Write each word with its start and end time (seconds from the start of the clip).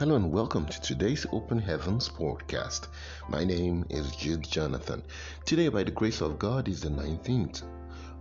Hello 0.00 0.16
and 0.16 0.32
welcome 0.32 0.64
to 0.64 0.80
today's 0.80 1.26
Open 1.30 1.58
Heavens 1.58 2.08
podcast. 2.08 2.86
My 3.28 3.44
name 3.44 3.84
is 3.90 4.16
Jude 4.16 4.42
Jonathan. 4.42 5.02
Today, 5.44 5.68
by 5.68 5.84
the 5.84 5.90
grace 5.90 6.22
of 6.22 6.38
God, 6.38 6.68
is 6.68 6.80
the 6.80 6.88
19th 6.88 7.64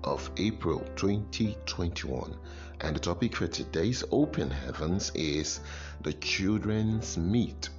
of 0.04 0.30
April 0.36 0.82
2021, 0.98 2.36
and 2.82 2.94
the 2.94 3.00
topic 3.00 3.34
for 3.34 3.48
today's 3.48 4.04
Open 4.12 4.52
Heavens 4.52 5.14
is 5.16 5.62
the 6.02 6.12
children's 6.12 7.18
meat. 7.18 7.70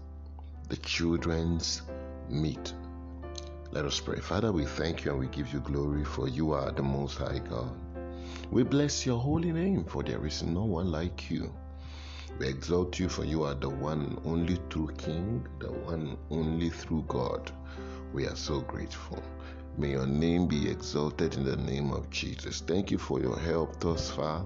The 0.71 0.79
children's 0.79 1.83
meat. 2.31 2.73
Let 3.71 3.85
us 3.85 4.01
pray. 4.01 4.21
Father, 4.21 4.51
we 4.51 4.65
thank 4.65 5.05
you 5.05 5.11
and 5.11 5.21
we 5.21 5.27
give 5.27 5.53
you 5.53 5.61
glory 5.61 6.07
for 6.07 6.27
you 6.27 6.53
are 6.53 6.73
the 6.73 6.83
Most 6.83 7.19
High 7.19 7.41
God. 7.51 7.77
We 8.51 8.63
bless 8.63 9.05
your 9.05 9.21
holy 9.21 9.53
name, 9.53 9.85
for 9.85 10.03
there 10.03 10.25
is 10.25 10.43
no 10.43 10.65
one 10.65 10.91
like 10.91 11.31
you. 11.31 11.53
We 12.39 12.47
exalt 12.47 12.99
you, 12.99 13.09
for 13.09 13.25
you 13.25 13.43
are 13.45 13.55
the 13.55 13.69
one 13.69 14.19
only 14.25 14.59
true 14.71 14.91
King, 14.97 15.47
the 15.59 15.71
one 15.71 16.17
only 16.31 16.71
through 16.71 17.05
God. 17.09 17.51
We 18.13 18.27
are 18.27 18.37
so 18.37 18.61
grateful. 18.61 19.23
May 19.77 19.93
your 19.93 20.07
name 20.07 20.47
be 20.47 20.69
exalted 20.69 21.35
in 21.35 21.45
the 21.45 21.57
name 21.57 21.93
of 21.93 22.11
Jesus. 22.11 22.61
Thank 22.61 22.91
you 22.91 22.99
for 22.99 23.21
your 23.21 23.39
help 23.39 23.79
thus 23.81 24.11
far. 24.11 24.45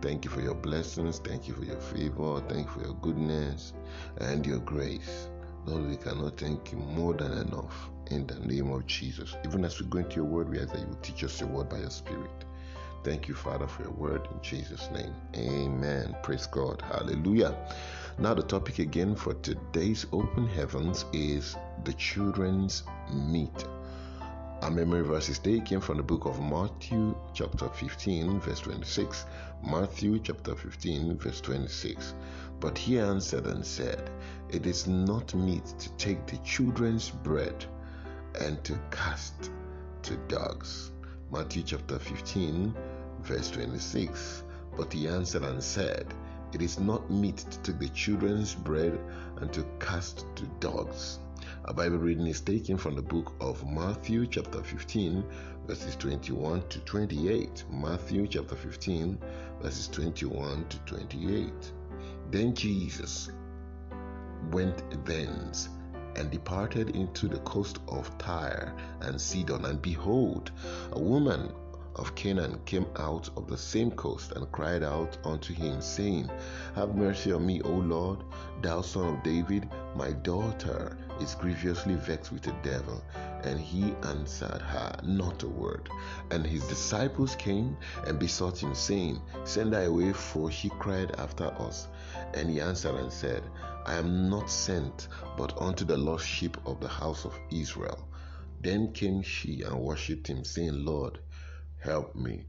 Thank 0.00 0.24
you 0.24 0.30
for 0.30 0.40
your 0.40 0.54
blessings. 0.54 1.18
Thank 1.18 1.48
you 1.48 1.54
for 1.54 1.64
your 1.64 1.80
favor. 1.80 2.40
Thank 2.48 2.66
you 2.66 2.72
for 2.72 2.80
your 2.80 2.94
goodness 2.94 3.72
and 4.18 4.44
your 4.44 4.58
grace. 4.58 5.28
Lord, 5.66 5.88
we 5.88 5.96
cannot 5.96 6.36
thank 6.38 6.72
you 6.72 6.78
more 6.78 7.14
than 7.14 7.32
enough 7.32 7.90
in 8.10 8.26
the 8.26 8.38
name 8.40 8.70
of 8.70 8.86
Jesus. 8.86 9.34
Even 9.46 9.64
as 9.64 9.80
we 9.80 9.86
go 9.86 9.98
into 9.98 10.16
your 10.16 10.24
word, 10.26 10.50
we 10.50 10.58
ask 10.58 10.72
that 10.72 10.80
you 10.80 10.98
teach 11.02 11.24
us 11.24 11.40
your 11.40 11.48
word 11.48 11.68
by 11.70 11.78
your 11.78 11.90
spirit. 11.90 12.44
Thank 13.04 13.28
you, 13.28 13.34
Father, 13.34 13.66
for 13.66 13.82
your 13.82 13.92
word 13.92 14.26
in 14.32 14.40
Jesus' 14.40 14.88
name. 14.90 15.14
Amen. 15.36 16.16
Praise 16.22 16.46
God. 16.46 16.80
Hallelujah. 16.80 17.54
Now, 18.18 18.32
the 18.32 18.42
topic 18.42 18.78
again 18.78 19.14
for 19.14 19.34
today's 19.34 20.06
open 20.10 20.48
heavens 20.48 21.04
is 21.12 21.54
the 21.84 21.92
children's 21.92 22.82
meat. 23.12 23.66
Our 24.62 24.70
memory 24.70 25.02
verse 25.02 25.28
is 25.28 25.38
taken 25.38 25.82
from 25.82 25.98
the 25.98 26.02
book 26.02 26.24
of 26.24 26.40
Matthew, 26.40 27.14
chapter 27.34 27.68
15, 27.68 28.40
verse 28.40 28.60
26. 28.60 29.26
Matthew, 29.62 30.18
chapter 30.20 30.54
15, 30.54 31.18
verse 31.18 31.42
26. 31.42 32.14
But 32.58 32.78
he 32.78 32.98
answered 32.98 33.44
and 33.44 33.66
said, 33.66 34.08
It 34.48 34.64
is 34.64 34.86
not 34.86 35.34
meet 35.34 35.66
to 35.66 35.92
take 35.96 36.26
the 36.26 36.38
children's 36.38 37.10
bread 37.10 37.66
and 38.40 38.64
to 38.64 38.80
cast 38.90 39.50
to 40.04 40.16
dogs. 40.28 40.90
Matthew 41.30 41.64
chapter 41.64 41.98
15, 41.98 42.74
verse 43.24 43.50
26. 43.50 44.42
But 44.76 44.92
he 44.92 45.08
answered 45.08 45.42
and 45.44 45.62
said, 45.62 46.12
It 46.52 46.62
is 46.62 46.78
not 46.78 47.10
meet 47.10 47.38
to 47.38 47.58
take 47.62 47.78
the 47.78 47.88
children's 47.88 48.54
bread 48.54 48.98
and 49.36 49.52
to 49.52 49.64
cast 49.80 50.26
to 50.36 50.44
dogs. 50.60 51.18
A 51.66 51.74
Bible 51.74 51.98
reading 51.98 52.26
is 52.26 52.40
taken 52.40 52.76
from 52.76 52.94
the 52.94 53.02
book 53.02 53.32
of 53.40 53.66
Matthew, 53.68 54.26
chapter 54.26 54.62
15, 54.62 55.24
verses 55.66 55.96
21 55.96 56.68
to 56.68 56.80
28. 56.80 57.64
Matthew, 57.70 58.26
chapter 58.26 58.56
15, 58.56 59.18
verses 59.60 59.88
21 59.88 60.66
to 60.68 60.78
28. 60.80 61.52
Then 62.30 62.54
Jesus 62.54 63.30
went 64.50 64.82
thence 65.06 65.68
and 66.16 66.30
departed 66.30 66.90
into 66.90 67.28
the 67.28 67.38
coast 67.40 67.78
of 67.88 68.16
Tyre 68.18 68.74
and 69.00 69.20
Sidon. 69.20 69.64
And 69.64 69.80
behold, 69.80 70.50
a 70.92 71.00
woman 71.00 71.52
of 71.96 72.14
Canaan 72.14 72.60
came 72.64 72.86
out 72.96 73.28
of 73.36 73.46
the 73.46 73.56
same 73.56 73.90
coast 73.90 74.32
and 74.32 74.50
cried 74.52 74.82
out 74.82 75.16
unto 75.24 75.54
him, 75.54 75.80
saying, 75.80 76.30
Have 76.74 76.94
mercy 76.94 77.32
on 77.32 77.46
me, 77.46 77.60
O 77.62 77.70
Lord, 77.70 78.20
thou 78.62 78.80
son 78.80 79.14
of 79.14 79.22
David, 79.22 79.68
my 79.94 80.10
daughter 80.12 80.96
is 81.20 81.34
grievously 81.34 81.94
vexed 81.94 82.32
with 82.32 82.42
the 82.42 82.54
devil. 82.62 83.02
And 83.42 83.60
he 83.60 83.94
answered 84.04 84.62
her 84.62 84.96
not 85.02 85.42
a 85.42 85.48
word. 85.48 85.88
And 86.30 86.46
his 86.46 86.66
disciples 86.66 87.36
came 87.36 87.76
and 88.06 88.18
besought 88.18 88.62
him, 88.62 88.74
saying, 88.74 89.20
Send 89.44 89.74
her 89.74 89.84
away, 89.84 90.12
for 90.12 90.50
she 90.50 90.70
cried 90.70 91.14
after 91.18 91.46
us. 91.60 91.88
And 92.32 92.50
he 92.50 92.60
answered 92.60 92.94
and 92.94 93.12
said, 93.12 93.42
I 93.86 93.94
am 93.94 94.30
not 94.30 94.50
sent 94.50 95.08
but 95.36 95.60
unto 95.60 95.84
the 95.84 95.96
lost 95.96 96.26
sheep 96.26 96.56
of 96.66 96.80
the 96.80 96.88
house 96.88 97.24
of 97.24 97.38
Israel. 97.50 98.08
Then 98.62 98.92
came 98.92 99.20
she 99.20 99.60
and 99.60 99.78
worshipped 99.78 100.26
him, 100.26 100.42
saying, 100.42 100.86
Lord, 100.86 101.18
help 101.84 102.14
me. 102.14 102.46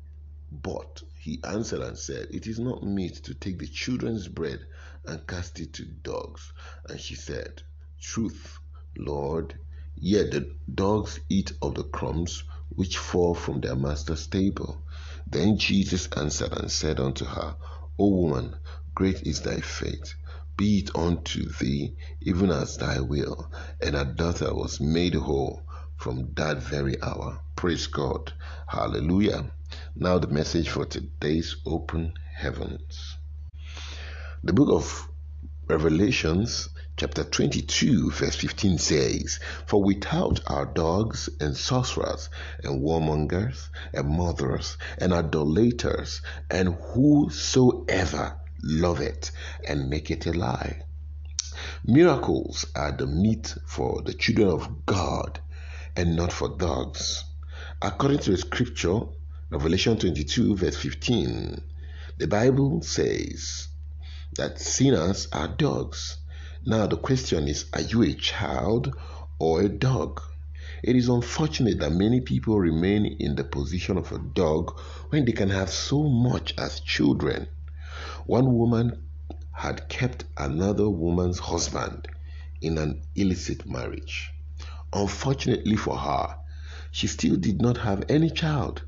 But 0.51 1.03
he 1.19 1.41
answered 1.43 1.81
and 1.81 1.97
said, 1.97 2.29
It 2.31 2.47
is 2.47 2.57
not 2.57 2.83
meet 2.83 3.15
to 3.25 3.33
take 3.33 3.59
the 3.59 3.67
children's 3.67 4.27
bread 4.29 4.59
and 5.05 5.27
cast 5.27 5.59
it 5.59 5.73
to 5.73 5.85
dogs. 5.85 6.53
And 6.87 6.99
she 6.99 7.15
said, 7.15 7.61
Truth, 7.99 8.59
Lord, 8.97 9.59
yet 9.95 10.31
the 10.31 10.55
dogs 10.73 11.19
eat 11.27 11.51
of 11.61 11.75
the 11.75 11.83
crumbs 11.83 12.43
which 12.69 12.97
fall 12.97 13.35
from 13.35 13.59
their 13.59 13.75
master's 13.75 14.27
table. 14.27 14.81
Then 15.27 15.57
Jesus 15.57 16.07
answered 16.15 16.53
and 16.53 16.71
said 16.71 16.99
unto 16.99 17.25
her, 17.25 17.57
O 17.99 18.07
woman, 18.07 18.55
great 18.93 19.23
is 19.23 19.41
thy 19.41 19.59
faith. 19.59 20.13
Be 20.55 20.79
it 20.79 20.95
unto 20.95 21.49
thee 21.59 21.95
even 22.21 22.49
as 22.51 22.77
thy 22.77 23.01
will. 23.01 23.51
And 23.81 23.95
her 23.95 24.05
daughter 24.05 24.53
was 24.53 24.79
made 24.79 25.15
whole 25.15 25.63
from 26.05 26.31
that 26.35 26.57
very 26.57 27.01
hour. 27.01 27.39
Praise 27.55 27.87
God. 27.87 28.31
Hallelujah. 28.67 29.45
Now, 29.95 30.19
the 30.19 30.27
message 30.27 30.69
for 30.69 30.85
today's 30.85 31.55
open 31.65 32.13
heavens. 32.31 33.17
The 34.43 34.53
book 34.53 34.69
of 34.69 35.09
Revelations, 35.67 36.69
chapter 36.95 37.23
22, 37.23 38.11
verse 38.11 38.35
15 38.35 38.77
says, 38.77 39.39
For 39.65 39.81
without 39.81 40.41
are 40.45 40.67
dogs 40.67 41.27
and 41.39 41.57
sorcerers 41.57 42.29
and 42.63 42.83
warmongers 42.83 43.69
and 43.91 44.07
murderers 44.07 44.77
and 44.99 45.11
idolaters 45.11 46.21
and 46.51 46.75
whosoever 46.75 48.39
love 48.61 49.01
it 49.01 49.31
and 49.67 49.89
make 49.89 50.11
it 50.11 50.27
a 50.27 50.33
lie. 50.33 50.83
Miracles 51.83 52.67
are 52.75 52.91
the 52.91 53.07
meat 53.07 53.55
for 53.65 54.03
the 54.03 54.13
children 54.13 54.49
of 54.49 54.85
God 54.85 55.39
and 55.95 56.15
not 56.15 56.31
for 56.31 56.49
dogs. 56.57 57.23
According 57.81 58.19
to 58.19 58.31
the 58.31 58.37
scripture, 58.37 59.01
Revelation 59.49 59.97
22, 59.97 60.55
verse 60.57 60.77
15, 60.77 61.61
the 62.17 62.27
Bible 62.27 62.81
says 62.81 63.67
that 64.35 64.59
sinners 64.59 65.27
are 65.31 65.47
dogs. 65.47 66.17
Now, 66.65 66.87
the 66.87 66.97
question 66.97 67.47
is 67.47 67.65
are 67.73 67.81
you 67.81 68.03
a 68.03 68.13
child 68.13 68.95
or 69.39 69.61
a 69.61 69.69
dog? 69.69 70.21
It 70.83 70.95
is 70.95 71.09
unfortunate 71.09 71.79
that 71.79 71.91
many 71.91 72.21
people 72.21 72.59
remain 72.59 73.05
in 73.19 73.35
the 73.35 73.43
position 73.43 73.97
of 73.97 74.11
a 74.11 74.19
dog 74.19 74.79
when 75.09 75.25
they 75.25 75.31
can 75.31 75.49
have 75.49 75.69
so 75.69 76.03
much 76.03 76.53
as 76.57 76.79
children. 76.79 77.47
One 78.25 78.53
woman 78.53 79.03
had 79.51 79.87
kept 79.89 80.25
another 80.37 80.89
woman's 80.89 81.39
husband 81.39 82.07
in 82.61 82.77
an 82.77 83.01
illicit 83.15 83.65
marriage. 83.65 84.31
Unfortunately 84.95 85.75
for 85.75 85.97
her, 85.97 86.37
she 86.89 87.07
still 87.07 87.35
did 87.35 87.61
not 87.61 87.77
have 87.79 88.05
any 88.07 88.29
child. 88.29 88.81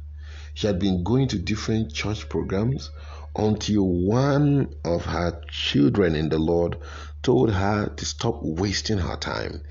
She 0.53 0.66
had 0.66 0.79
been 0.79 1.03
going 1.03 1.28
to 1.28 1.38
different 1.38 1.94
church 1.94 2.29
programs 2.29 2.90
until 3.35 3.84
one 3.85 4.73
of 4.85 5.03
her 5.06 5.41
children 5.51 6.16
in 6.16 6.29
the 6.29 6.40
Lord 6.40 6.78
told 7.22 7.51
her 7.51 7.90
to 7.90 8.06
stop 8.06 8.40
wasting 8.41 9.00
her 9.00 9.18
time 9.18 9.62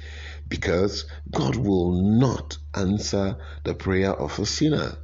because 0.46 1.06
God 1.30 1.56
will 1.56 1.92
not 1.92 2.58
answer 2.74 3.38
the 3.64 3.74
prayer 3.74 4.12
of 4.12 4.38
a 4.38 4.44
sinner. 4.44 4.98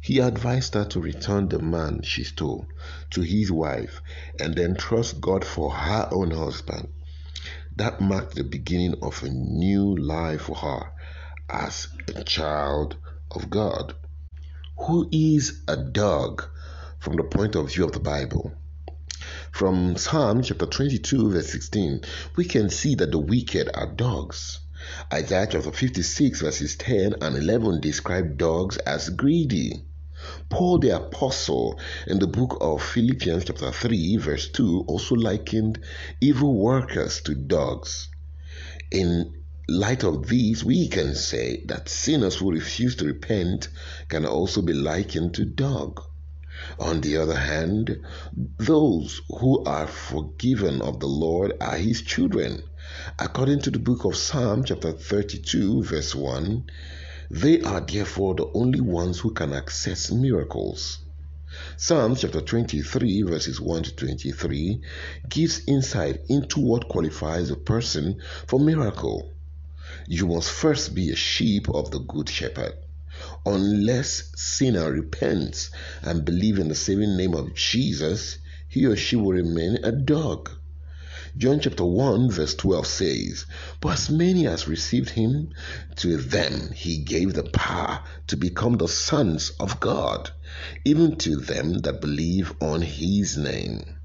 He 0.00 0.18
advised 0.18 0.74
her 0.74 0.84
to 0.86 1.00
return 1.00 1.48
the 1.48 1.60
man 1.60 2.02
she 2.02 2.24
stole 2.24 2.66
to 3.10 3.20
his 3.20 3.52
wife 3.52 4.02
and 4.40 4.56
then 4.56 4.74
trust 4.74 5.20
God 5.20 5.44
for 5.44 5.70
her 5.72 6.08
own 6.10 6.32
husband. 6.32 6.88
That 7.76 8.02
marked 8.02 8.34
the 8.34 8.44
beginning 8.44 8.96
of 9.00 9.22
a 9.22 9.30
new 9.30 9.96
life 9.96 10.42
for 10.42 10.56
her 10.56 10.92
as 11.48 11.88
a 12.14 12.22
child 12.22 12.96
of 13.30 13.48
God. 13.48 13.94
Who 14.76 15.08
is 15.10 15.62
a 15.66 15.78
dog 15.78 16.44
from 16.98 17.16
the 17.16 17.24
point 17.24 17.54
of 17.54 17.72
view 17.72 17.86
of 17.86 17.92
the 17.92 18.00
Bible? 18.00 18.52
From 19.52 19.96
Psalm 19.96 20.42
chapter 20.42 20.66
22, 20.66 21.30
verse 21.30 21.50
16, 21.50 22.02
we 22.36 22.44
can 22.44 22.68
see 22.68 22.94
that 22.96 23.10
the 23.10 23.18
wicked 23.18 23.70
are 23.72 23.86
dogs. 23.86 24.60
Isaiah 25.10 25.48
chapter 25.50 25.72
56, 25.72 26.42
verses 26.42 26.76
10 26.76 27.16
and 27.22 27.36
11 27.36 27.80
describe 27.80 28.36
dogs 28.36 28.76
as 28.76 29.08
greedy. 29.08 29.82
Paul 30.52 30.80
the 30.80 30.94
Apostle 30.94 31.80
in 32.06 32.18
the 32.18 32.26
book 32.26 32.58
of 32.60 32.82
Philippians, 32.82 33.46
chapter 33.46 33.72
3, 33.72 34.18
verse 34.18 34.50
2, 34.50 34.84
also 34.86 35.14
likened 35.14 35.80
evil 36.20 36.54
workers 36.54 37.22
to 37.22 37.34
dogs. 37.34 38.10
In 38.90 39.32
light 39.66 40.04
of 40.04 40.28
these, 40.28 40.62
we 40.62 40.88
can 40.88 41.14
say 41.14 41.64
that 41.68 41.88
sinners 41.88 42.36
who 42.36 42.52
refuse 42.52 42.96
to 42.96 43.06
repent 43.06 43.70
can 44.10 44.26
also 44.26 44.60
be 44.60 44.74
likened 44.74 45.32
to 45.36 45.46
dog. 45.46 46.02
On 46.78 47.00
the 47.00 47.16
other 47.16 47.38
hand, 47.38 48.04
those 48.58 49.22
who 49.30 49.64
are 49.64 49.86
forgiven 49.86 50.82
of 50.82 51.00
the 51.00 51.06
Lord 51.06 51.54
are 51.62 51.78
his 51.78 52.02
children. 52.02 52.62
According 53.18 53.62
to 53.62 53.70
the 53.70 53.78
book 53.78 54.04
of 54.04 54.16
Psalm, 54.16 54.64
chapter 54.64 54.92
32, 54.92 55.82
verse 55.82 56.14
1, 56.14 56.66
they 57.30 57.60
are 57.62 57.80
therefore 57.80 58.34
the 58.34 58.50
only 58.54 58.80
ones 58.80 59.20
who 59.20 59.32
can 59.32 59.52
access 59.52 60.10
miracles. 60.10 60.98
Psalms 61.76 62.22
chapter 62.22 62.40
23, 62.40 63.22
verses 63.22 63.60
1 63.60 63.82
to 63.82 63.94
23, 63.94 64.80
gives 65.28 65.62
insight 65.66 66.20
into 66.28 66.60
what 66.60 66.88
qualifies 66.88 67.50
a 67.50 67.56
person 67.56 68.20
for 68.46 68.58
miracle. 68.58 69.30
You 70.06 70.26
must 70.28 70.50
first 70.50 70.94
be 70.94 71.10
a 71.10 71.16
sheep 71.16 71.68
of 71.68 71.90
the 71.90 71.98
Good 71.98 72.28
Shepherd. 72.28 72.74
Unless 73.44 74.32
sinner 74.34 74.90
repents 74.90 75.70
and 76.00 76.24
believes 76.24 76.58
in 76.58 76.68
the 76.68 76.74
saving 76.74 77.16
name 77.16 77.34
of 77.34 77.54
Jesus, 77.54 78.38
he 78.68 78.86
or 78.86 78.96
she 78.96 79.16
will 79.16 79.32
remain 79.32 79.78
a 79.84 79.92
dog. 79.92 80.50
John 81.34 81.60
chapter 81.60 81.84
1 81.84 82.30
verse 82.30 82.54
12 82.56 82.86
says, 82.86 83.46
But 83.80 83.94
as 83.94 84.10
many 84.10 84.46
as 84.46 84.68
received 84.68 85.08
him, 85.08 85.54
to 85.96 86.18
them 86.18 86.70
he 86.72 86.98
gave 86.98 87.32
the 87.32 87.42
power 87.42 88.04
to 88.26 88.36
become 88.36 88.76
the 88.76 88.86
sons 88.86 89.50
of 89.58 89.80
God, 89.80 90.30
even 90.84 91.16
to 91.16 91.36
them 91.36 91.78
that 91.80 92.02
believe 92.02 92.52
on 92.60 92.82
his 92.82 93.38
name. 93.38 93.96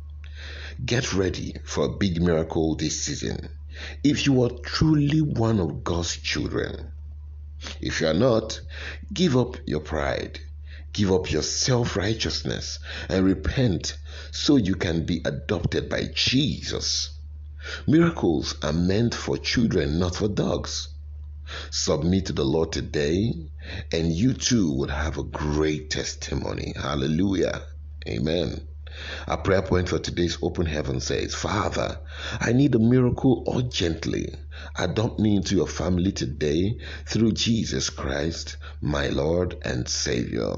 Get 0.86 1.14
ready 1.14 1.56
for 1.66 1.84
a 1.84 1.98
big 1.98 2.22
miracle 2.22 2.76
this 2.76 3.04
season. 3.04 3.50
If 4.06 4.26
you 4.26 4.42
are 4.44 4.60
truly 4.64 5.22
one 5.22 5.60
of 5.60 5.84
God's 5.84 6.16
children, 6.16 6.92
if 7.82 8.00
you 8.00 8.08
are 8.08 8.14
not, 8.14 8.62
give 9.14 9.36
up 9.36 9.58
your 9.66 9.82
pride, 9.82 10.40
give 10.94 11.12
up 11.12 11.30
your 11.30 11.44
self 11.44 11.98
righteousness, 11.98 12.80
and 13.10 13.26
repent 13.26 13.98
so 14.32 14.56
you 14.56 14.76
can 14.76 15.06
be 15.06 15.22
adopted 15.26 15.90
by 15.90 16.06
Jesus. 16.16 17.16
Miracles 17.88 18.56
are 18.64 18.74
meant 18.74 19.16
for 19.16 19.38
children, 19.38 20.00
not 20.00 20.16
for 20.16 20.28
dogs. 20.28 20.90
Submit 21.72 22.28
to 22.28 22.34
the 22.34 22.44
Lord 22.44 22.72
today, 22.72 23.34
and 23.92 24.12
you 24.12 24.34
too 24.34 24.74
would 24.74 24.90
have 24.90 25.18
a 25.18 25.24
great 25.24 25.90
testimony. 25.90 26.74
Hallelujah. 26.76 27.62
Amen. 28.08 28.68
Our 29.28 29.38
prayer 29.38 29.62
point 29.62 29.90
for 29.90 30.00
today's 30.00 30.38
open 30.42 30.66
heaven 30.66 31.00
says, 31.00 31.36
Father, 31.36 32.00
I 32.40 32.54
need 32.54 32.74
a 32.76 32.80
miracle 32.80 33.44
urgently. 33.54 34.34
Adopt 34.76 35.20
me 35.20 35.36
into 35.36 35.56
your 35.56 35.68
family 35.68 36.12
today 36.12 36.80
through 37.06 37.34
Jesus 37.34 37.90
Christ, 37.90 38.58
my 38.82 39.10
Lord 39.10 39.58
and 39.64 39.88
Savior. 39.88 40.56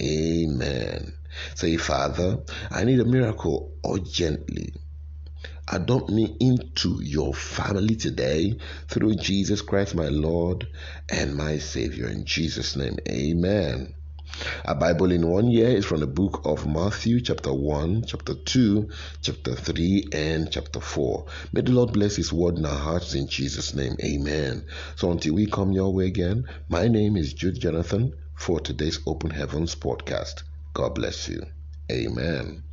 Amen. 0.00 1.12
Say, 1.54 1.76
Father, 1.76 2.40
I 2.70 2.84
need 2.84 3.00
a 3.00 3.04
miracle 3.04 3.72
urgently. 3.86 4.74
Adopt 5.72 6.10
me 6.10 6.36
into 6.40 7.00
your 7.00 7.32
family 7.32 7.94
today 7.94 8.58
through 8.88 9.14
Jesus 9.14 9.62
Christ, 9.62 9.94
my 9.94 10.08
Lord 10.08 10.66
and 11.08 11.36
my 11.36 11.58
Savior. 11.58 12.08
In 12.08 12.24
Jesus' 12.24 12.74
name, 12.74 12.96
amen. 13.08 13.94
A 14.64 14.74
Bible 14.74 15.12
in 15.12 15.28
one 15.28 15.48
year 15.48 15.68
is 15.68 15.84
from 15.84 16.00
the 16.00 16.06
book 16.08 16.42
of 16.44 16.66
Matthew, 16.66 17.20
chapter 17.20 17.52
1, 17.52 18.04
chapter 18.04 18.34
2, 18.34 18.88
chapter 19.22 19.54
3, 19.54 20.08
and 20.12 20.50
chapter 20.50 20.80
4. 20.80 21.26
May 21.52 21.60
the 21.60 21.72
Lord 21.72 21.92
bless 21.92 22.16
His 22.16 22.32
word 22.32 22.58
in 22.58 22.66
our 22.66 22.78
hearts 22.78 23.14
in 23.14 23.28
Jesus' 23.28 23.72
name. 23.72 23.96
Amen. 24.02 24.66
So 24.96 25.10
until 25.12 25.34
we 25.34 25.46
come 25.46 25.72
your 25.72 25.92
way 25.92 26.06
again, 26.06 26.48
my 26.68 26.88
name 26.88 27.16
is 27.16 27.32
Jude 27.32 27.60
Jonathan 27.60 28.14
for 28.34 28.58
today's 28.58 28.98
Open 29.06 29.30
Heavens 29.30 29.76
podcast. 29.76 30.42
God 30.74 30.94
bless 30.94 31.28
you. 31.28 31.44
Amen. 31.90 32.64